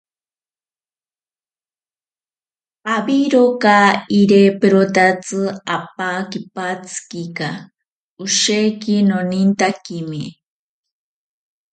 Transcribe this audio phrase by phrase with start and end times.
[2.95, 3.75] Awiroka
[4.19, 5.39] iriperotatsi
[5.77, 7.47] apaa kipatsikika,
[8.23, 10.21] osheki nonintakime.